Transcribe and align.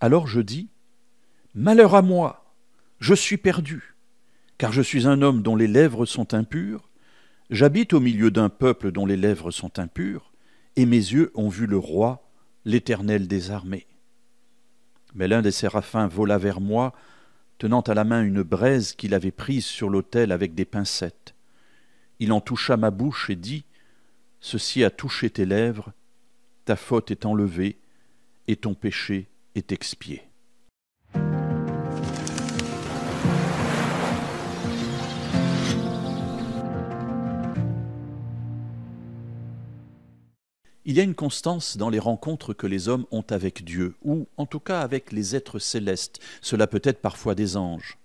Alors 0.00 0.28
je 0.28 0.40
dis, 0.40 0.68
Malheur 1.54 1.96
à 1.96 2.02
moi, 2.02 2.54
je 3.00 3.14
suis 3.14 3.36
perdu, 3.36 3.94
car 4.56 4.72
je 4.72 4.82
suis 4.82 5.08
un 5.08 5.22
homme 5.22 5.42
dont 5.42 5.56
les 5.56 5.66
lèvres 5.66 6.06
sont 6.06 6.34
impures, 6.34 6.88
j'habite 7.50 7.92
au 7.94 8.00
milieu 8.00 8.30
d'un 8.30 8.48
peuple 8.48 8.92
dont 8.92 9.06
les 9.06 9.16
lèvres 9.16 9.50
sont 9.50 9.80
impures, 9.80 10.30
et 10.76 10.86
mes 10.86 10.96
yeux 10.96 11.32
ont 11.34 11.48
vu 11.48 11.66
le 11.66 11.78
roi, 11.78 12.28
l'Éternel 12.64 13.26
des 13.26 13.50
armées. 13.50 13.86
Mais 15.14 15.26
l'un 15.26 15.42
des 15.42 15.50
séraphins 15.50 16.06
vola 16.06 16.38
vers 16.38 16.60
moi, 16.60 16.94
tenant 17.58 17.80
à 17.80 17.94
la 17.94 18.04
main 18.04 18.22
une 18.22 18.42
braise 18.42 18.92
qu'il 18.92 19.14
avait 19.14 19.32
prise 19.32 19.64
sur 19.64 19.90
l'autel 19.90 20.30
avec 20.30 20.54
des 20.54 20.64
pincettes. 20.64 21.34
Il 22.20 22.30
en 22.30 22.40
toucha 22.40 22.76
ma 22.76 22.92
bouche 22.92 23.30
et 23.30 23.36
dit 23.36 23.64
Ceci 24.40 24.84
a 24.84 24.90
touché 24.90 25.28
tes 25.28 25.44
lèvres, 25.44 25.92
ta 26.66 26.76
faute 26.76 27.10
est 27.10 27.26
enlevée, 27.26 27.78
et 28.46 28.54
ton 28.54 28.74
péché 28.74 29.26
est 29.54 29.72
expié. 29.72 30.28
Il 40.88 40.96
y 40.96 41.00
a 41.00 41.02
une 41.02 41.14
constance 41.14 41.76
dans 41.76 41.90
les 41.90 41.98
rencontres 41.98 42.54
que 42.54 42.66
les 42.66 42.88
hommes 42.88 43.04
ont 43.10 43.24
avec 43.28 43.62
Dieu, 43.62 43.94
ou 44.02 44.26
en 44.38 44.46
tout 44.46 44.58
cas 44.58 44.80
avec 44.80 45.12
les 45.12 45.36
êtres 45.36 45.58
célestes, 45.58 46.18
cela 46.40 46.66
peut 46.66 46.80
être 46.82 47.02
parfois 47.02 47.34
des 47.34 47.58
anges. 47.58 47.98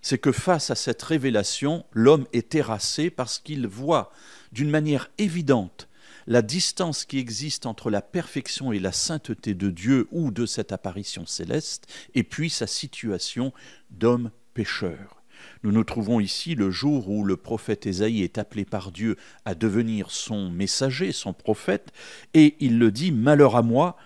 C'est 0.00 0.16
que 0.16 0.32
face 0.32 0.70
à 0.70 0.76
cette 0.76 1.02
révélation, 1.02 1.84
l'homme 1.92 2.24
est 2.32 2.48
terrassé 2.48 3.10
parce 3.10 3.38
qu'il 3.38 3.66
voit 3.66 4.12
d'une 4.50 4.70
manière 4.70 5.10
évidente 5.18 5.88
la 6.26 6.42
distance 6.42 7.04
qui 7.04 7.18
existe 7.18 7.66
entre 7.66 7.90
la 7.90 8.02
perfection 8.02 8.72
et 8.72 8.78
la 8.78 8.92
sainteté 8.92 9.54
de 9.54 9.70
Dieu 9.70 10.08
ou 10.10 10.30
de 10.30 10.46
cette 10.46 10.72
apparition 10.72 11.26
céleste, 11.26 11.86
et 12.14 12.22
puis 12.22 12.50
sa 12.50 12.66
situation 12.66 13.52
d'homme 13.90 14.30
pécheur. 14.54 15.22
Nous 15.62 15.72
nous 15.72 15.84
trouvons 15.84 16.20
ici 16.20 16.54
le 16.54 16.70
jour 16.70 17.10
où 17.10 17.24
le 17.24 17.36
prophète 17.36 17.86
Ésaïe 17.86 18.22
est 18.22 18.38
appelé 18.38 18.64
par 18.64 18.90
Dieu 18.90 19.16
à 19.44 19.54
devenir 19.54 20.10
son 20.10 20.50
messager, 20.50 21.12
son 21.12 21.32
prophète, 21.32 21.92
et 22.34 22.56
il 22.60 22.78
le 22.78 22.90
dit, 22.90 23.12
Malheur 23.12 23.56
à 23.56 23.62
moi, 23.62 23.96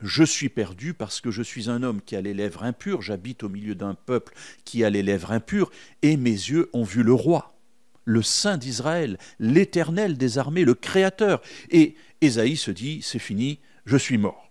je 0.00 0.24
suis 0.24 0.48
perdu 0.48 0.94
parce 0.94 1.20
que 1.20 1.30
je 1.30 1.42
suis 1.42 1.68
un 1.68 1.82
homme 1.82 2.00
qui 2.00 2.16
a 2.16 2.20
les 2.20 2.34
lèvres 2.34 2.64
impures, 2.64 3.02
j'habite 3.02 3.42
au 3.42 3.48
milieu 3.48 3.74
d'un 3.74 3.94
peuple 3.94 4.34
qui 4.64 4.82
a 4.82 4.90
les 4.90 5.02
lèvres 5.02 5.32
impures, 5.32 5.70
et 6.02 6.16
mes 6.16 6.30
yeux 6.30 6.70
ont 6.72 6.84
vu 6.84 7.02
le 7.02 7.12
roi, 7.12 7.49
le 8.10 8.22
Saint 8.22 8.58
d'Israël, 8.58 9.18
l'Éternel 9.38 10.18
des 10.18 10.38
armées, 10.38 10.64
le 10.64 10.74
Créateur. 10.74 11.40
Et 11.70 11.94
Ésaïe 12.20 12.56
se 12.56 12.70
dit, 12.70 13.00
c'est 13.02 13.18
fini, 13.18 13.60
je 13.86 13.96
suis 13.96 14.18
mort. 14.18 14.50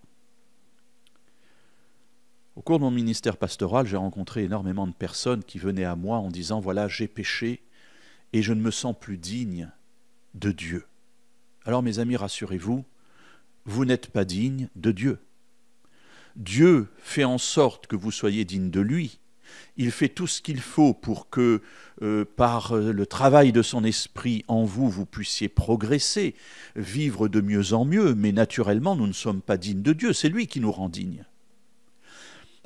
Au 2.56 2.62
cours 2.62 2.78
de 2.78 2.84
mon 2.84 2.90
ministère 2.90 3.36
pastoral, 3.36 3.86
j'ai 3.86 3.96
rencontré 3.96 4.44
énormément 4.44 4.86
de 4.86 4.92
personnes 4.92 5.44
qui 5.44 5.58
venaient 5.58 5.84
à 5.84 5.96
moi 5.96 6.18
en 6.18 6.28
disant 6.28 6.60
Voilà, 6.60 6.88
j'ai 6.88 7.08
péché 7.08 7.62
et 8.32 8.42
je 8.42 8.52
ne 8.52 8.60
me 8.60 8.70
sens 8.70 8.94
plus 8.98 9.16
digne 9.16 9.70
de 10.34 10.52
Dieu. 10.52 10.84
Alors, 11.64 11.82
mes 11.82 12.00
amis, 12.00 12.16
rassurez-vous, 12.16 12.84
vous, 13.66 13.84
n'êtes 13.84 14.08
pas 14.08 14.24
digne 14.24 14.68
de 14.76 14.90
Dieu. 14.90 15.18
Dieu 16.36 16.88
fait 16.98 17.24
en 17.24 17.38
sorte 17.38 17.86
que 17.86 17.96
vous 17.96 18.10
soyez 18.10 18.44
digne 18.44 18.70
de 18.70 18.80
lui. 18.80 19.20
Il 19.76 19.90
fait 19.90 20.08
tout 20.08 20.26
ce 20.26 20.40
qu'il 20.42 20.60
faut 20.60 20.94
pour 20.94 21.30
que, 21.30 21.62
euh, 22.02 22.24
par 22.36 22.74
le 22.74 23.06
travail 23.06 23.52
de 23.52 23.62
son 23.62 23.84
esprit 23.84 24.44
en 24.48 24.64
vous, 24.64 24.88
vous 24.88 25.06
puissiez 25.06 25.48
progresser, 25.48 26.34
vivre 26.76 27.28
de 27.28 27.40
mieux 27.40 27.72
en 27.72 27.84
mieux, 27.84 28.14
mais 28.14 28.32
naturellement, 28.32 28.96
nous 28.96 29.06
ne 29.06 29.12
sommes 29.12 29.42
pas 29.42 29.56
dignes 29.56 29.82
de 29.82 29.92
Dieu, 29.92 30.12
c'est 30.12 30.28
lui 30.28 30.46
qui 30.46 30.60
nous 30.60 30.72
rend 30.72 30.88
dignes. 30.88 31.24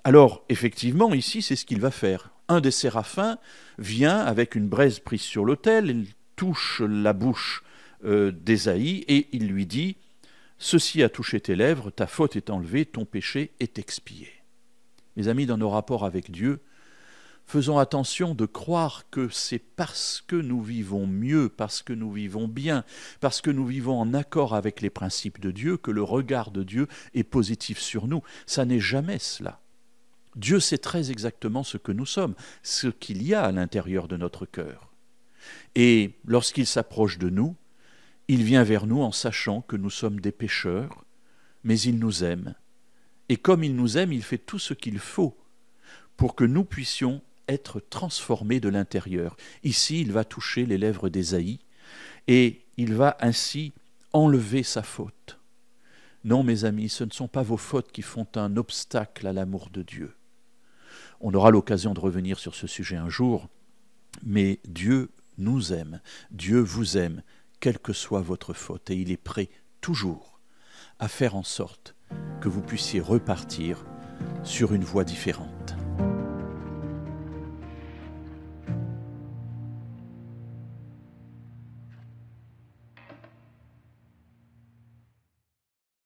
Alors, 0.05 0.45
effectivement, 0.51 1.15
ici, 1.15 1.41
c'est 1.41 1.57
ce 1.57 1.65
qu'il 1.65 1.81
va 1.81 1.91
faire. 1.91 2.31
Un 2.49 2.61
des 2.61 2.71
séraphins 2.71 3.39
vient 3.79 4.19
avec 4.19 4.55
une 4.55 4.69
braise 4.69 4.99
prise 4.99 5.23
sur 5.23 5.47
l'autel, 5.47 5.89
il 5.89 6.07
touche 6.37 6.83
la 6.87 7.15
bouche 7.15 7.63
euh, 8.05 8.31
d'Ésaïe 8.31 9.05
et 9.09 9.29
il 9.33 9.49
lui 9.49 9.65
dit 9.65 9.97
Ceci 10.59 11.03
a 11.03 11.09
touché 11.09 11.41
tes 11.41 11.57
lèvres, 11.57 11.91
ta 11.91 12.07
faute 12.07 12.37
est 12.37 12.51
enlevée, 12.51 12.85
ton 12.85 13.05
péché 13.05 13.53
est 13.61 13.79
expié. 13.79 14.29
Mes 15.17 15.29
amis, 15.29 15.47
dans 15.47 15.57
nos 15.57 15.71
rapports 15.71 16.05
avec 16.05 16.31
Dieu, 16.31 16.61
faisons 17.47 17.79
attention 17.79 18.35
de 18.35 18.47
croire 18.47 19.05
que 19.11 19.29
c'est 19.29 19.59
parce 19.59 20.23
que 20.27 20.37
nous 20.37 20.63
vivons 20.63 21.07
mieux, 21.07 21.49
parce 21.49 21.83
que 21.83 21.93
nous 21.93 22.11
vivons 22.11 22.49
bien, 22.49 22.85
parce 23.21 23.41
que 23.41 23.51
nous 23.51 23.67
vivons 23.67 24.01
en 24.01 24.15
accord 24.15 24.55
avec 24.55 24.81
les 24.81 24.91
principes 24.91 25.41
de 25.41 25.51
Dieu, 25.51 25.77
que 25.77 25.91
le 25.91 26.03
regard 26.03 26.51
de 26.51 26.63
Dieu 26.63 26.89
est 27.15 27.25
positif 27.25 27.79
sur 27.79 28.07
nous. 28.07 28.23
Ça 28.47 28.65
n'est 28.65 28.81
jamais 28.81 29.19
cela. 29.19 29.61
Dieu 30.37 30.59
sait 30.59 30.79
très 30.79 31.11
exactement 31.11 31.63
ce 31.63 31.77
que 31.77 31.93
nous 31.93 32.07
sommes, 32.07 32.35
ce 32.63 32.89
qu'il 32.89 33.23
y 33.23 33.35
a 33.35 33.45
à 33.45 33.53
l'intérieur 33.53 34.09
de 34.09 34.17
notre 34.17 34.47
cœur. 34.47 34.91
Et 35.75 36.15
lorsqu'il 36.27 36.67
s'approche 36.67 37.19
de 37.19 37.29
nous, 37.29 37.55
il 38.29 38.43
vient 38.43 38.65
vers 38.65 38.87
nous 38.87 39.03
en 39.03 39.13
sachant 39.13 39.61
que 39.61 39.77
nous 39.77 39.91
sommes 39.91 40.21
des 40.21 40.33
pécheurs, 40.33 41.05
mais 41.63 41.79
il 41.79 41.99
nous 41.99 42.25
aime. 42.25 42.55
Et 43.29 43.37
comme 43.37 43.65
il 43.65 43.77
nous 43.77 43.97
aime, 43.99 44.13
il 44.13 44.23
fait 44.23 44.39
tout 44.39 44.59
ce 44.59 44.75
qu'il 44.75 44.99
faut 44.99 45.37
pour 46.17 46.35
que 46.35 46.45
nous 46.45 46.65
puissions 46.65 47.23
être 47.49 47.81
transformés 47.81 48.61
de 48.61 48.69
l'intérieur. 48.69 49.37
Ici, 49.63 50.01
il 50.01 50.13
va 50.13 50.25
toucher 50.25 50.67
les 50.67 50.79
lèvres 50.79 51.09
d'Ésaïe 51.09 51.61
et 52.27 52.63
il 52.77 52.95
va 52.95 53.17
ainsi 53.21 53.73
enlever 54.13 54.63
sa 54.63 54.83
faute. 54.83 55.39
Non, 56.25 56.43
mes 56.43 56.65
amis, 56.65 56.89
ce 56.89 57.05
ne 57.05 57.11
sont 57.11 57.29
pas 57.29 57.43
vos 57.43 57.59
fautes 57.59 57.93
qui 57.93 58.03
font 58.03 58.27
un 58.37 58.57
obstacle 58.57 59.27
à 59.27 59.33
l'amour 59.33 59.69
de 59.71 59.83
Dieu. 59.83 60.17
On 61.21 61.35
aura 61.35 61.51
l'occasion 61.51 61.93
de 61.95 62.01
revenir 62.01 62.39
sur 62.39 62.55
ce 62.55 62.67
sujet 62.67 62.97
un 62.97 63.11
jour, 63.11 63.49
mais 64.23 64.61
Dieu 64.67 65.11
nous 65.37 65.73
aime, 65.73 66.01
Dieu 66.31 66.61
vous 66.61 66.97
aime, 66.97 67.23
quelle 67.61 67.79
que 67.79 67.93
soit 67.93 68.21
votre 68.21 68.53
faute, 68.53 68.91
et 68.91 68.97
il 68.97 69.11
est 69.11 69.17
prêt 69.17 69.49
toujours 69.81 70.41
à 70.99 71.09
faire 71.09 71.35
en 71.35 71.43
sorte 71.43 71.95
que 72.41 72.49
vous 72.49 72.63
puissiez 72.63 73.01
repartir 73.01 73.85
sur 74.43 74.73
une 74.73 74.85
voie 74.85 75.05
différente. 75.05 75.54